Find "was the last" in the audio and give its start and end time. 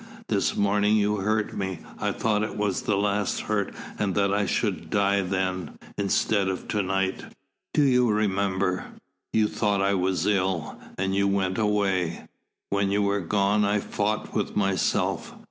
2.57-3.41